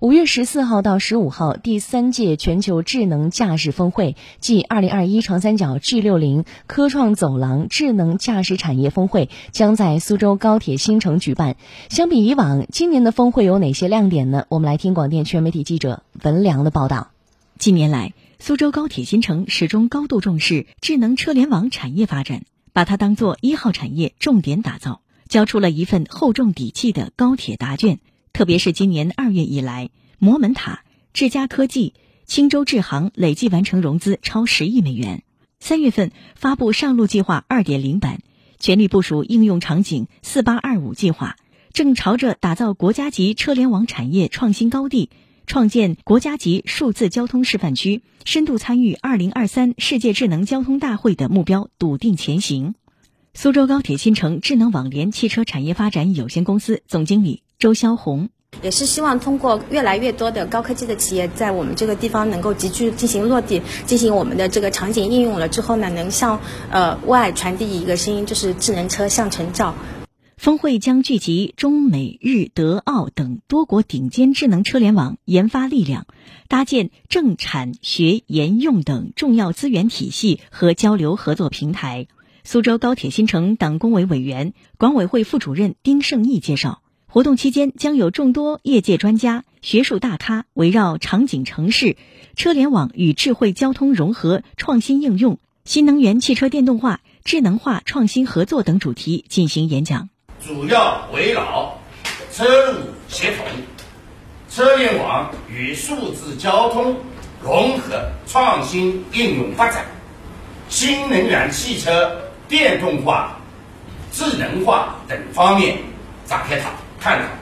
[0.00, 11.56] 五月十四号到十五号，第三届全球智能驾驶峰会暨二零二一长三角 G 六零科创走廊智能驾驶产业峰会将在苏州高铁新城举办。
[11.90, 14.46] 相比以往，今年的峰会有哪些亮点呢？
[14.48, 17.10] 我们来听广电全媒体记者文良的报道。
[17.58, 27.98] 近年来，苏州高铁新城始终高度重视智能车联网产业发展，把它当作一号产业重点打造，交出了一份厚重底气的高铁答卷。
[28.32, 31.94] 特别是今年二月以来，摩门塔、智佳科技、
[32.24, 35.22] 青州智行累计完成融资超十亿美元。
[35.58, 38.20] 三月份发布上路计划二点零版，
[38.58, 41.36] 全力部署应用场景四八二五计划，
[41.72, 45.10] 正朝着打造国家级车联网产业创新高地、
[45.46, 52.74] 创建国家级数字交通示范区、深度参与二零二三世界智能交通大会的目标笃定前行。
[53.34, 57.42] 苏州高铁新城智能网联汽车产业发展有限公司总经理。
[57.60, 58.30] 周霄红
[58.62, 69.74] 也是希望通过越来越多的高科技的企业在我们这个地方能够集聚进行落地，进行我们的这个场景应用了之后呢，能向呃外传递一个声音，就是智能车向前照。
[70.38, 76.06] 峰会将聚集中美日德澳等多国顶尖智能车联网研发力量，
[76.48, 82.08] 搭建政产学研用等重要资源体系和交流合作平台。
[82.42, 86.79] 苏州高铁新城党工委委员、管委会副主任丁胜义介绍。
[87.12, 91.96] 活动期间，将有众多业界专家、学术大咖围绕场景城市、
[92.36, 100.08] 车联网与智慧交通融合创新应用、新能源汽车电动化、智能化创新合作等主题进行演讲。
[100.40, 101.80] 主要围绕
[102.30, 103.44] 车路协同、
[104.48, 106.94] 车联网与数字交通
[107.42, 109.84] 融合创新应用发展、
[110.68, 113.40] 新能源汽车电动化、
[114.12, 115.78] 智能化等方面
[116.24, 116.89] 展开讨论。
[117.00, 117.39] 看看。